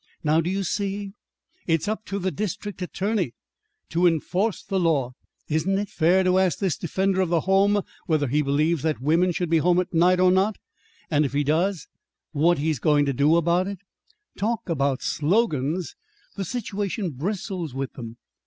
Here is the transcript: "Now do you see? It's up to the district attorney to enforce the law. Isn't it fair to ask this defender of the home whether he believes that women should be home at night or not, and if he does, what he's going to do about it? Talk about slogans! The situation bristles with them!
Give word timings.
"Now 0.23 0.41
do 0.41 0.49
you 0.49 0.63
see? 0.63 1.13
It's 1.67 1.87
up 1.87 2.05
to 2.05 2.17
the 2.17 2.31
district 2.31 2.81
attorney 2.81 3.35
to 3.89 4.07
enforce 4.07 4.63
the 4.63 4.79
law. 4.79 5.11
Isn't 5.47 5.77
it 5.77 5.89
fair 5.89 6.23
to 6.23 6.39
ask 6.39 6.57
this 6.57 6.75
defender 6.75 7.21
of 7.21 7.29
the 7.29 7.41
home 7.41 7.83
whether 8.07 8.27
he 8.27 8.41
believes 8.41 8.81
that 8.81 8.99
women 8.99 9.31
should 9.31 9.51
be 9.51 9.59
home 9.59 9.79
at 9.79 9.93
night 9.93 10.19
or 10.19 10.31
not, 10.31 10.55
and 11.11 11.23
if 11.23 11.33
he 11.33 11.43
does, 11.43 11.87
what 12.31 12.57
he's 12.57 12.79
going 12.79 13.05
to 13.05 13.13
do 13.13 13.35
about 13.35 13.67
it? 13.67 13.77
Talk 14.39 14.69
about 14.69 15.03
slogans! 15.03 15.95
The 16.35 16.45
situation 16.45 17.11
bristles 17.11 17.75
with 17.75 17.93
them! 17.93 18.17